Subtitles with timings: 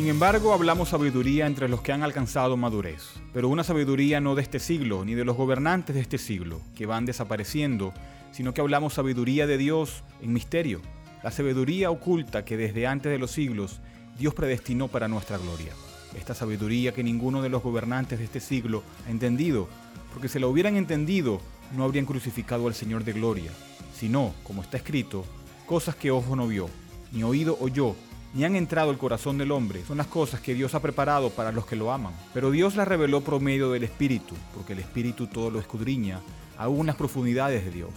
[0.00, 4.40] Sin embargo, hablamos sabiduría entre los que han alcanzado madurez, pero una sabiduría no de
[4.40, 7.92] este siglo, ni de los gobernantes de este siglo, que van desapareciendo,
[8.32, 10.80] sino que hablamos sabiduría de Dios en misterio,
[11.22, 13.80] la sabiduría oculta que desde antes de los siglos
[14.18, 15.74] Dios predestinó para nuestra gloria.
[16.18, 19.68] Esta sabiduría que ninguno de los gobernantes de este siglo ha entendido,
[20.14, 21.42] porque si la hubieran entendido,
[21.76, 23.52] no habrían crucificado al Señor de gloria,
[23.94, 25.26] sino, como está escrito,
[25.66, 26.70] cosas que ojo no vio,
[27.12, 27.94] ni oído oyó,
[28.32, 31.50] ni han entrado al corazón del hombre, son las cosas que Dios ha preparado para
[31.52, 32.14] los que lo aman.
[32.32, 36.20] Pero Dios las reveló por medio del Espíritu, porque el Espíritu todo lo escudriña,
[36.56, 37.90] aún las profundidades de Dios.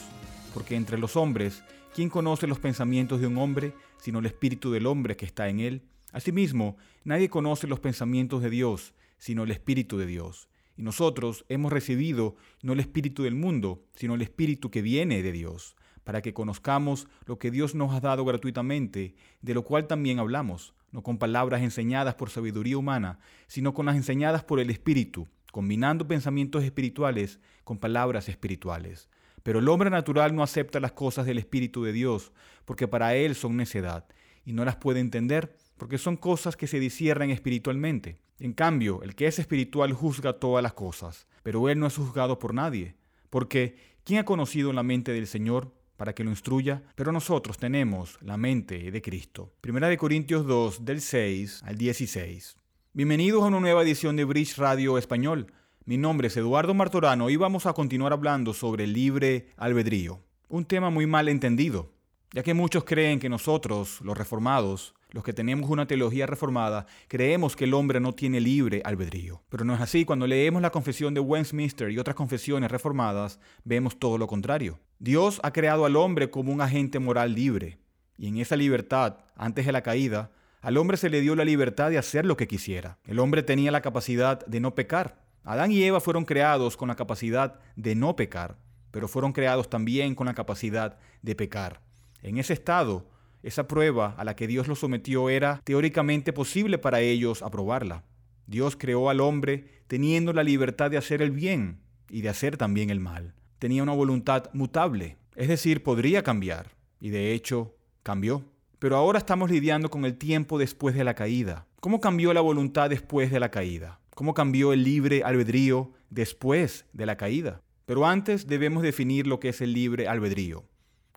[0.54, 4.88] Porque entre los hombres, ¿quién conoce los pensamientos de un hombre, sino el Espíritu del
[4.88, 5.84] hombre que está en él?
[6.12, 10.50] Asimismo, nadie conoce los pensamientos de Dios, sino el Espíritu de Dios.
[10.76, 15.32] Y nosotros hemos recibido no el Espíritu del mundo, sino el Espíritu que viene de
[15.32, 20.20] Dios para que conozcamos lo que Dios nos ha dado gratuitamente, de lo cual también
[20.20, 25.28] hablamos, no con palabras enseñadas por sabiduría humana, sino con las enseñadas por el Espíritu,
[25.52, 29.10] combinando pensamientos espirituales con palabras espirituales.
[29.44, 32.32] Pero el hombre natural no acepta las cosas del Espíritu de Dios,
[32.66, 34.06] porque para él son necedad,
[34.46, 38.20] y no las puede entender, porque son cosas que se disciernen espiritualmente.
[38.40, 42.40] En cambio, el que es espiritual juzga todas las cosas, pero él no es juzgado
[42.40, 42.96] por nadie,
[43.30, 45.74] porque ¿quién ha conocido la mente del Señor?
[45.98, 49.54] Para que lo instruya, pero nosotros tenemos la mente de Cristo.
[49.62, 52.58] Primera de Corintios 2, del 6 al 16.
[52.94, 55.54] Bienvenidos a una nueva edición de Bridge Radio Español.
[55.86, 60.22] Mi nombre es Eduardo Martorano y vamos a continuar hablando sobre el libre albedrío.
[60.48, 61.92] Un tema muy mal entendido,
[62.32, 67.56] ya que muchos creen que nosotros, los reformados, los que tenemos una teología reformada, creemos
[67.56, 69.44] que el hombre no tiene libre albedrío.
[69.48, 70.06] Pero no es así.
[70.06, 74.80] Cuando leemos la confesión de Westminster y otras confesiones reformadas, vemos todo lo contrario.
[74.98, 77.78] Dios ha creado al hombre como un agente moral libre.
[78.18, 81.92] Y en esa libertad, antes de la caída, al hombre se le dio la libertad
[81.92, 82.98] de hacer lo que quisiera.
[83.06, 85.22] El hombre tenía la capacidad de no pecar.
[85.44, 88.58] Adán y Eva fueron creados con la capacidad de no pecar,
[88.90, 91.82] pero fueron creados también con la capacidad de pecar.
[92.24, 93.06] En ese estado,
[93.44, 98.04] esa prueba a la que Dios los sometió era teóricamente posible para ellos aprobarla.
[98.48, 102.90] Dios creó al hombre teniendo la libertad de hacer el bien y de hacer también
[102.90, 103.36] el mal.
[103.60, 108.46] Tenía una voluntad mutable, es decir, podría cambiar, y de hecho cambió.
[108.80, 111.68] Pero ahora estamos lidiando con el tiempo después de la caída.
[111.80, 114.00] ¿Cómo cambió la voluntad después de la caída?
[114.16, 117.62] ¿Cómo cambió el libre albedrío después de la caída?
[117.86, 120.66] Pero antes debemos definir lo que es el libre albedrío.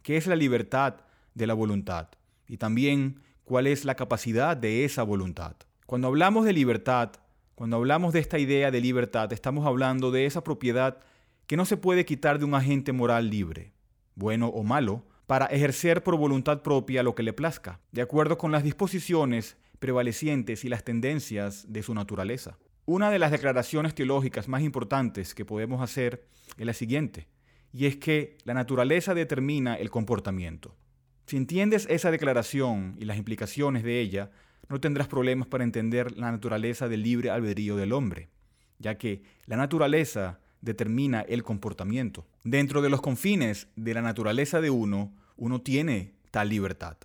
[0.02, 0.96] ¿Qué es la libertad
[1.34, 2.08] de la voluntad
[2.48, 5.56] y también cuál es la capacidad de esa voluntad.
[5.86, 7.12] Cuando hablamos de libertad,
[7.54, 10.98] cuando hablamos de esta idea de libertad, estamos hablando de esa propiedad
[11.46, 13.72] que no se puede quitar de un agente moral libre,
[14.14, 18.52] bueno o malo, para ejercer por voluntad propia lo que le plazca, de acuerdo con
[18.52, 22.58] las disposiciones prevalecientes y las tendencias de su naturaleza.
[22.84, 26.26] Una de las declaraciones teológicas más importantes que podemos hacer
[26.56, 27.28] es la siguiente,
[27.72, 30.76] y es que la naturaleza determina el comportamiento.
[31.26, 34.30] Si entiendes esa declaración y las implicaciones de ella,
[34.68, 38.28] no tendrás problemas para entender la naturaleza del libre albedrío del hombre,
[38.78, 42.26] ya que la naturaleza determina el comportamiento.
[42.44, 46.96] Dentro de los confines de la naturaleza de uno, uno tiene tal libertad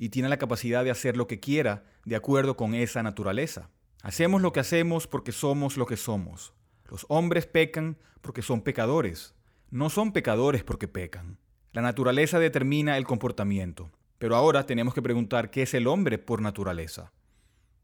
[0.00, 3.70] y tiene la capacidad de hacer lo que quiera de acuerdo con esa naturaleza.
[4.02, 6.54] Hacemos lo que hacemos porque somos lo que somos.
[6.88, 9.34] Los hombres pecan porque son pecadores,
[9.70, 11.38] no son pecadores porque pecan.
[11.72, 16.42] La naturaleza determina el comportamiento, pero ahora tenemos que preguntar qué es el hombre por
[16.42, 17.12] naturaleza.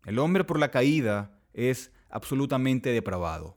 [0.05, 3.57] El hombre por la caída es absolutamente depravado.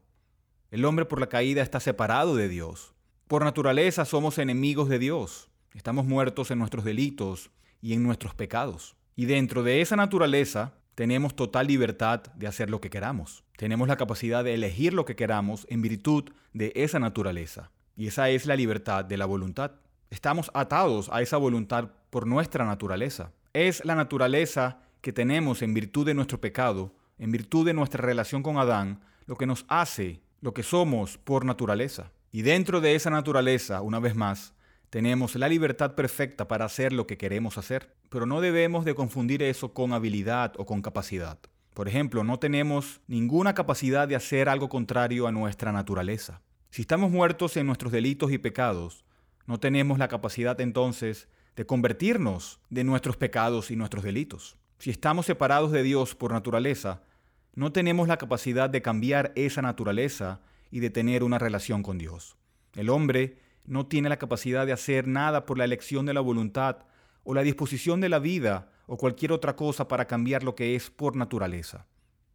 [0.69, 2.94] El hombre por la caída está separado de Dios.
[3.28, 5.50] Por naturaleza somos enemigos de Dios.
[5.73, 7.50] Estamos muertos en nuestros delitos
[7.81, 8.96] y en nuestros pecados.
[9.16, 13.43] Y dentro de esa naturaleza tenemos total libertad de hacer lo que queramos.
[13.58, 17.72] Tenemos la capacidad de elegir lo que queramos en virtud de esa naturaleza.
[17.97, 19.72] Y esa es la libertad de la voluntad.
[20.09, 23.32] Estamos atados a esa voluntad por nuestra naturaleza.
[23.53, 28.41] Es la naturaleza que tenemos en virtud de nuestro pecado, en virtud de nuestra relación
[28.41, 32.11] con Adán, lo que nos hace lo que somos por naturaleza.
[32.32, 34.53] Y dentro de esa naturaleza, una vez más,
[34.90, 39.44] tenemos la libertad perfecta para hacer lo que queremos hacer, pero no debemos de confundir
[39.44, 41.38] eso con habilidad o con capacidad.
[41.73, 46.41] Por ejemplo, no tenemos ninguna capacidad de hacer algo contrario a nuestra naturaleza.
[46.72, 49.05] Si estamos muertos en nuestros delitos y pecados,
[49.49, 54.59] no tenemos la capacidad entonces de convertirnos de nuestros pecados y nuestros delitos.
[54.78, 57.01] Si estamos separados de Dios por naturaleza,
[57.55, 62.37] no tenemos la capacidad de cambiar esa naturaleza y de tener una relación con Dios.
[62.75, 66.85] El hombre no tiene la capacidad de hacer nada por la elección de la voluntad
[67.23, 70.91] o la disposición de la vida o cualquier otra cosa para cambiar lo que es
[70.91, 71.87] por naturaleza.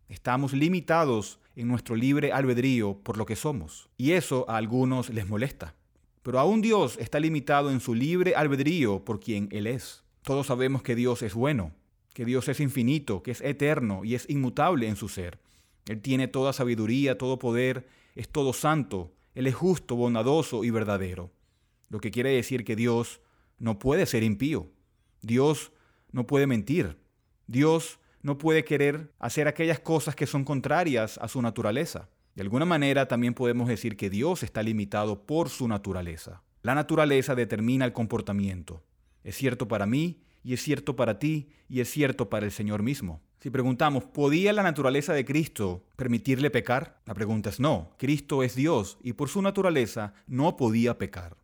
[0.08, 5.28] Estamos limitados en nuestro libre albedrío por lo que somos, y eso a algunos les
[5.28, 5.76] molesta.
[6.24, 10.02] Pero aún Dios está limitado en su libre albedrío por quien Él es.
[10.22, 11.72] Todos sabemos que Dios es bueno,
[12.14, 15.38] que Dios es infinito, que es eterno y es inmutable en su ser.
[15.86, 21.30] Él tiene toda sabiduría, todo poder, es todo santo, Él es justo, bondadoso y verdadero.
[21.90, 23.20] Lo que quiere decir que Dios
[23.58, 24.70] no puede ser impío.
[25.20, 25.72] Dios
[26.10, 26.96] no puede mentir.
[27.46, 32.08] Dios no puede querer hacer aquellas cosas que son contrarias a su naturaleza.
[32.34, 36.42] De alguna manera también podemos decir que Dios está limitado por su naturaleza.
[36.62, 38.82] La naturaleza determina el comportamiento.
[39.22, 42.82] Es cierto para mí y es cierto para ti y es cierto para el Señor
[42.82, 43.22] mismo.
[43.40, 47.00] Si preguntamos, ¿podía la naturaleza de Cristo permitirle pecar?
[47.04, 47.90] La pregunta es no.
[47.98, 51.36] Cristo es Dios y por su naturaleza no podía pecar.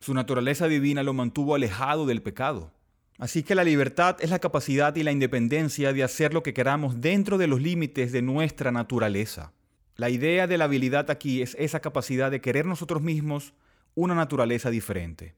[0.00, 2.72] Su naturaleza divina lo mantuvo alejado del pecado.
[3.18, 7.00] Así que la libertad es la capacidad y la independencia de hacer lo que queramos
[7.00, 9.52] dentro de los límites de nuestra naturaleza.
[9.96, 13.54] La idea de la habilidad aquí es esa capacidad de querer nosotros mismos
[13.94, 15.34] una naturaleza diferente.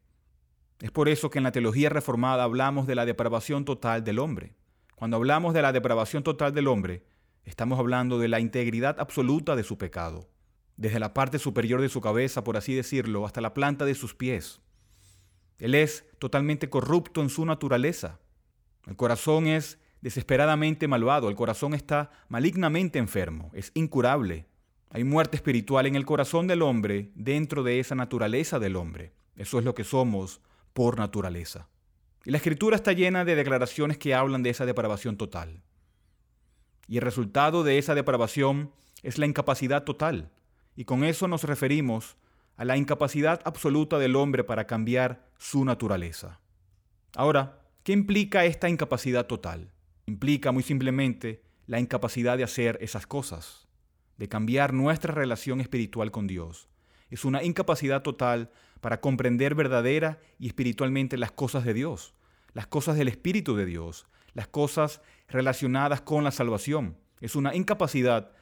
[0.80, 4.54] Es por eso que en la teología reformada hablamos de la depravación total del hombre.
[4.96, 7.04] Cuando hablamos de la depravación total del hombre,
[7.44, 10.28] estamos hablando de la integridad absoluta de su pecado,
[10.76, 14.16] desde la parte superior de su cabeza, por así decirlo, hasta la planta de sus
[14.16, 14.60] pies.
[15.58, 18.18] Él es totalmente corrupto en su naturaleza.
[18.86, 24.46] El corazón es desesperadamente malvado, el corazón está malignamente enfermo, es incurable.
[24.90, 29.12] Hay muerte espiritual en el corazón del hombre dentro de esa naturaleza del hombre.
[29.36, 30.40] Eso es lo que somos
[30.72, 31.68] por naturaleza.
[32.24, 35.62] Y la escritura está llena de declaraciones que hablan de esa depravación total.
[36.86, 38.72] Y el resultado de esa depravación
[39.02, 40.30] es la incapacidad total.
[40.74, 42.16] Y con eso nos referimos
[42.56, 46.40] a la incapacidad absoluta del hombre para cambiar su naturaleza.
[47.14, 49.70] Ahora, ¿qué implica esta incapacidad total?
[50.08, 53.68] Implica muy simplemente la incapacidad de hacer esas cosas,
[54.16, 56.70] de cambiar nuestra relación espiritual con Dios.
[57.10, 58.50] Es una incapacidad total
[58.80, 62.14] para comprender verdadera y espiritualmente las cosas de Dios,
[62.54, 66.96] las cosas del Espíritu de Dios, las cosas relacionadas con la salvación.
[67.20, 68.32] Es una incapacidad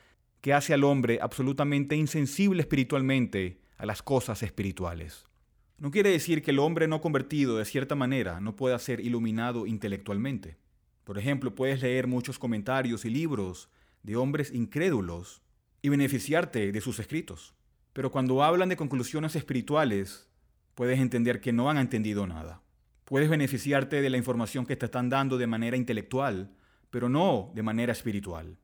[0.43, 5.25] que hace al hombre absolutamente insensible espiritualmente a las cosas espirituales.
[5.79, 9.67] No quiere decir que el hombre no convertido de cierta manera no pueda ser iluminado
[9.67, 10.65] intelectualmente.
[11.07, 13.69] Por ejemplo, puedes leer muchos comentarios y libros
[14.03, 15.41] de hombres incrédulos
[15.81, 17.55] y beneficiarte de sus escritos.
[17.93, 20.29] Pero cuando hablan de conclusiones espirituales,
[20.75, 22.61] puedes entender que no han entendido nada.
[23.05, 26.57] Puedes beneficiarte de la información que te están dando de manera intelectual,
[26.91, 28.59] pero no de manera espiritual.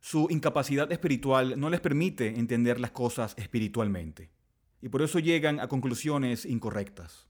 [0.00, 4.30] Su incapacidad espiritual no les permite entender las cosas espiritualmente
[4.82, 7.26] y por eso llegan a conclusiones incorrectas.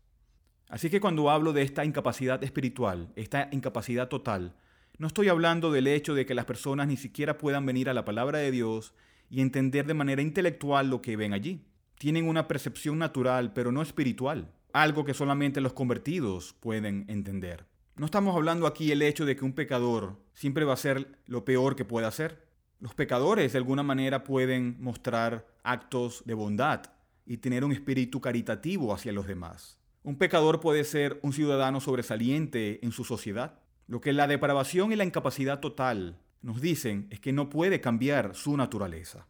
[0.71, 4.55] Así que cuando hablo de esta incapacidad espiritual, esta incapacidad total,
[4.99, 8.05] no estoy hablando del hecho de que las personas ni siquiera puedan venir a la
[8.05, 8.95] palabra de Dios
[9.29, 11.67] y entender de manera intelectual lo que ven allí.
[11.99, 17.67] Tienen una percepción natural, pero no espiritual, algo que solamente los convertidos pueden entender.
[17.97, 21.45] No estamos hablando aquí del hecho de que un pecador siempre va a ser lo
[21.45, 22.47] peor que puede hacer.
[22.79, 26.83] Los pecadores de alguna manera pueden mostrar actos de bondad,
[27.27, 29.80] y tener un espíritu caritativo hacia los demás.
[30.03, 33.61] Un pecador puede ser un ciudadano sobresaliente en su sociedad.
[33.87, 38.35] Lo que la depravación y la incapacidad total nos dicen es que no puede cambiar
[38.35, 39.27] su naturaleza,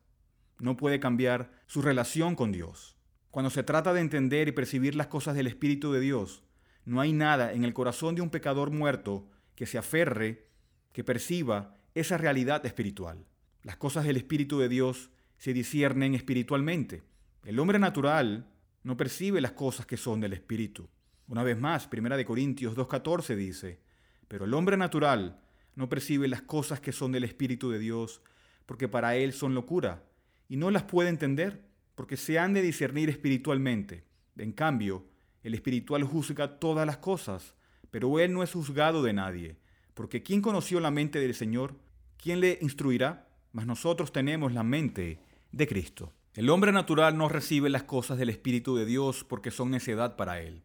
[0.60, 2.96] no puede cambiar su relación con Dios.
[3.32, 6.44] Cuando se trata de entender y percibir las cosas del Espíritu de Dios,
[6.84, 10.46] no hay nada en el corazón de un pecador muerto que se aferre,
[10.92, 13.26] que perciba esa realidad espiritual.
[13.62, 17.02] Las cosas del Espíritu de Dios se disciernen espiritualmente.
[17.44, 18.46] El hombre natural
[18.82, 20.88] no percibe las cosas que son del Espíritu.
[21.28, 23.80] Una vez más, 1 Corintios 2.14 dice,
[24.26, 25.40] pero el hombre natural
[25.74, 28.22] no percibe las cosas que son del Espíritu de Dios,
[28.66, 30.04] porque para él son locura,
[30.48, 34.04] y no las puede entender, porque se han de discernir espiritualmente.
[34.36, 35.06] En cambio,
[35.42, 37.54] el espiritual juzga todas las cosas,
[37.90, 39.56] pero él no es juzgado de nadie,
[39.94, 41.76] porque ¿quién conoció la mente del Señor?
[42.16, 43.28] ¿Quién le instruirá?
[43.52, 45.20] Mas nosotros tenemos la mente
[45.52, 46.12] de Cristo.
[46.34, 50.40] El hombre natural no recibe las cosas del Espíritu de Dios porque son necedad para
[50.40, 50.62] él.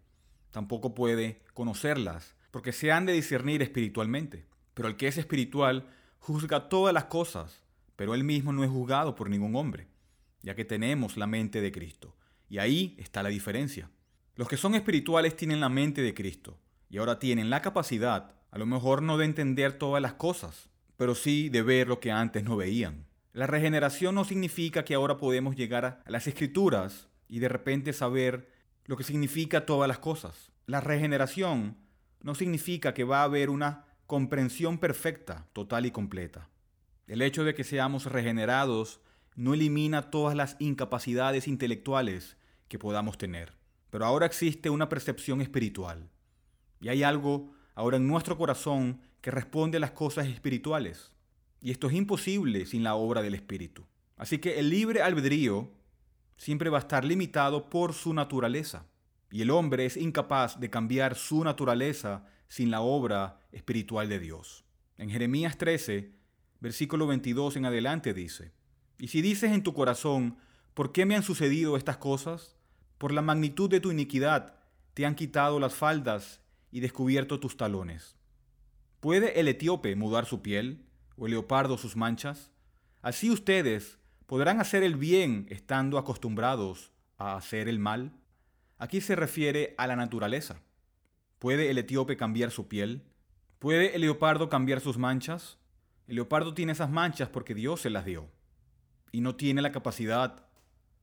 [0.52, 4.46] Tampoco puede conocerlas porque se han de discernir espiritualmente.
[4.76, 5.88] Pero el que es espiritual
[6.20, 7.64] juzga todas las cosas,
[7.96, 9.88] pero él mismo no es juzgado por ningún hombre,
[10.44, 12.16] ya que tenemos la mente de Cristo.
[12.48, 13.90] Y ahí está la diferencia.
[14.36, 16.60] Los que son espirituales tienen la mente de Cristo
[16.92, 21.16] y ahora tienen la capacidad, a lo mejor no de entender todas las cosas, pero
[21.16, 23.08] sí de ver lo que antes no veían.
[23.36, 28.50] La regeneración no significa que ahora podemos llegar a las escrituras y de repente saber
[28.86, 30.54] lo que significa todas las cosas.
[30.68, 31.76] La regeneración
[32.22, 36.48] no significa que va a haber una comprensión perfecta, total y completa.
[37.08, 39.02] El hecho de que seamos regenerados
[39.36, 42.38] no elimina todas las incapacidades intelectuales
[42.70, 43.52] que podamos tener.
[43.90, 46.10] Pero ahora existe una percepción espiritual.
[46.80, 51.12] Y hay algo ahora en nuestro corazón que responde a las cosas espirituales.
[51.66, 53.88] Y esto es imposible sin la obra del Espíritu.
[54.18, 55.72] Así que el libre albedrío
[56.38, 58.86] siempre va a estar limitado por su naturaleza.
[59.32, 64.64] Y el hombre es incapaz de cambiar su naturaleza sin la obra espiritual de Dios.
[65.00, 66.12] En Jeremías 13,
[66.60, 68.52] versículo 22 en adelante dice,
[69.00, 70.38] Y si dices en tu corazón,
[70.76, 72.56] ¿por qué me han sucedido estas cosas?
[73.00, 74.54] Por la magnitud de tu iniquidad
[74.94, 78.16] te han quitado las faldas y descubierto tus talones.
[79.00, 80.86] ¿Puede el etíope mudar su piel
[81.18, 82.52] o el leopardo sus manchas?
[83.02, 88.12] Así ustedes podrán hacer el bien estando acostumbrados a hacer el mal.
[88.78, 90.62] Aquí se refiere a la naturaleza.
[91.40, 93.04] ¿Puede el etíope cambiar su piel?
[93.60, 95.58] ¿Puede el leopardo cambiar sus manchas?
[96.08, 98.30] El leopardo tiene esas manchas porque Dios se las dio
[99.12, 100.46] y no tiene la capacidad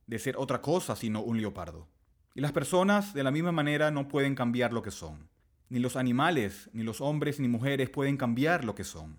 [0.07, 1.87] de ser otra cosa sino un leopardo.
[2.35, 5.29] Y las personas de la misma manera no pueden cambiar lo que son.
[5.69, 9.17] Ni los animales, ni los hombres, ni mujeres pueden cambiar lo que son.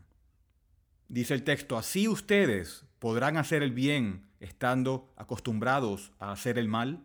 [1.14, 7.04] Dice el texto, así ustedes podrán hacer el bien estando acostumbrados a hacer el mal.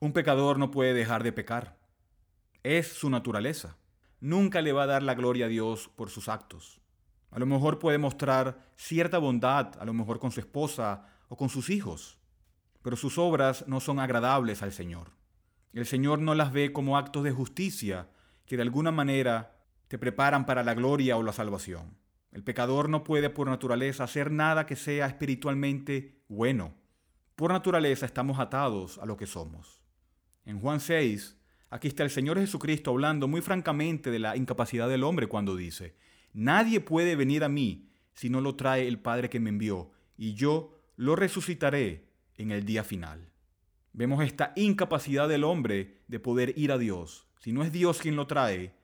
[0.00, 1.78] Un pecador no puede dejar de pecar.
[2.64, 3.76] Es su naturaleza.
[4.18, 6.80] Nunca le va a dar la gloria a Dios por sus actos.
[7.30, 11.48] A lo mejor puede mostrar cierta bondad, a lo mejor con su esposa o con
[11.48, 12.18] sus hijos,
[12.82, 15.12] pero sus obras no son agradables al Señor.
[15.72, 18.08] El Señor no las ve como actos de justicia
[18.46, 22.04] que de alguna manera te preparan para la gloria o la salvación.
[22.36, 26.74] El pecador no puede por naturaleza hacer nada que sea espiritualmente bueno.
[27.34, 29.80] Por naturaleza estamos atados a lo que somos.
[30.44, 31.34] En Juan 6,
[31.70, 35.96] aquí está el Señor Jesucristo hablando muy francamente de la incapacidad del hombre cuando dice,
[36.34, 40.34] Nadie puede venir a mí si no lo trae el Padre que me envió, y
[40.34, 43.32] yo lo resucitaré en el día final.
[43.94, 47.28] Vemos esta incapacidad del hombre de poder ir a Dios.
[47.40, 48.74] Si no es Dios quien lo trae,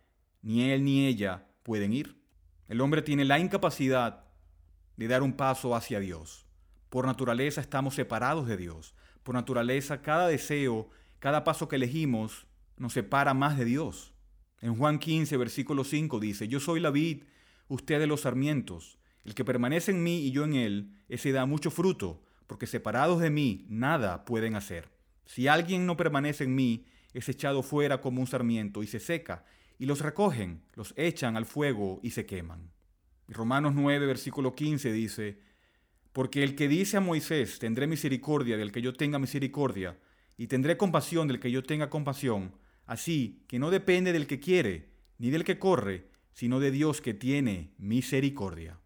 [0.41, 2.22] ni él ni ella pueden ir.
[2.69, 4.25] El hombre tiene la incapacidad
[4.97, 6.47] de dar un paso hacia Dios.
[6.89, 8.95] Por naturaleza estamos separados de Dios.
[9.23, 14.13] Por naturaleza cada deseo, cada paso que elegimos nos separa más de Dios.
[14.61, 17.25] En Juan 15, versículo 5 dice, Yo soy la vid,
[17.69, 18.99] ustedes los sarmientos.
[19.25, 23.21] El que permanece en mí y yo en él, ese da mucho fruto, porque separados
[23.21, 24.89] de mí nada pueden hacer.
[25.25, 29.45] Si alguien no permanece en mí, es echado fuera como un sarmiento y se seca,
[29.83, 32.71] y los recogen, los echan al fuego y se queman.
[33.27, 35.41] Romanos 9, versículo 15 dice,
[36.13, 39.99] Porque el que dice a Moisés, tendré misericordia del que yo tenga misericordia,
[40.37, 42.55] y tendré compasión del que yo tenga compasión,
[42.87, 47.13] así que no depende del que quiere, ni del que corre, sino de Dios que
[47.13, 48.79] tiene misericordia.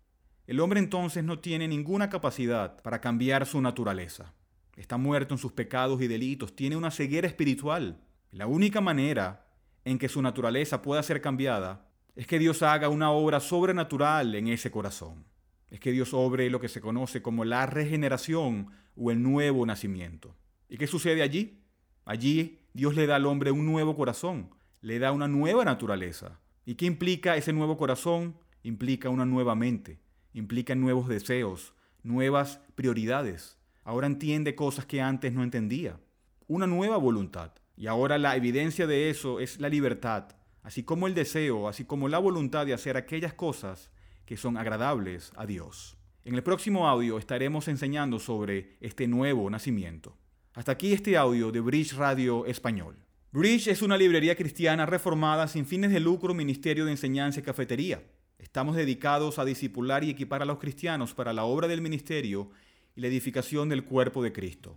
[0.47, 4.33] El hombre entonces no tiene ninguna capacidad para cambiar su naturaleza.
[4.77, 8.01] Está muerto en sus pecados y delitos, tiene una ceguera espiritual.
[8.31, 9.46] La única manera
[9.87, 14.49] en que su naturaleza pueda ser cambiada es que Dios haga una obra sobrenatural en
[14.49, 15.25] ese corazón.
[15.71, 20.35] Es que Dios obre lo que se conoce como la regeneración o el nuevo nacimiento.
[20.69, 21.63] ¿Y qué sucede allí?
[22.05, 24.51] Allí Dios le da al hombre un nuevo corazón,
[24.81, 26.41] le da una nueva naturaleza.
[26.65, 28.37] ¿Y qué implica ese nuevo corazón?
[28.65, 30.01] Implica una nueva mente,
[30.33, 33.57] implica nuevos deseos, nuevas prioridades.
[33.85, 36.01] Ahora entiende cosas que antes no entendía.
[36.49, 37.53] Una nueva voluntad.
[37.77, 40.29] Y ahora la evidencia de eso es la libertad,
[40.63, 43.91] así como el deseo, así como la voluntad de hacer aquellas cosas
[44.25, 45.97] que son agradables a Dios.
[46.25, 50.17] En el próximo audio estaremos enseñando sobre este nuevo nacimiento.
[50.55, 52.97] Hasta aquí este audio de Bridge Radio Español.
[53.31, 58.03] Bridge es una librería cristiana reformada sin fines de lucro, ministerio de enseñanza y cafetería.
[58.39, 62.51] Estamos dedicados a discipular y equipar a los cristianos para la obra del ministerio
[62.97, 64.77] y la edificación del cuerpo de Cristo.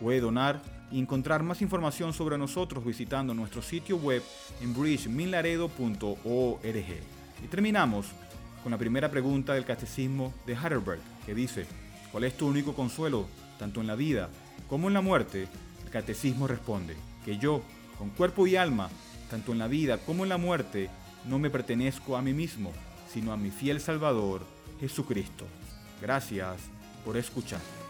[0.00, 0.60] Puede donar
[0.90, 4.22] y encontrar más información sobre nosotros visitando nuestro sitio web
[4.60, 6.64] en bridgeminlaredo.org.
[7.42, 8.06] Y terminamos
[8.62, 11.66] con la primera pregunta del Catecismo de Heidelberg, que dice,
[12.12, 13.26] ¿cuál es tu único consuelo,
[13.58, 14.30] tanto en la vida
[14.68, 15.48] como en la muerte?
[15.84, 17.62] El Catecismo responde, que yo,
[17.98, 18.88] con cuerpo y alma,
[19.30, 20.88] tanto en la vida como en la muerte,
[21.26, 22.72] no me pertenezco a mí mismo,
[23.12, 24.42] sino a mi fiel Salvador,
[24.80, 25.44] Jesucristo.
[26.00, 26.56] Gracias
[27.04, 27.83] por escuchar.